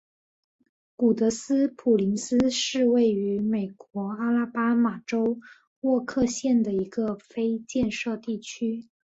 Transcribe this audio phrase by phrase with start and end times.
[0.95, 5.39] 古德斯普林斯是位于美国阿拉巴马州
[5.81, 8.87] 沃克县的一个非建制地区。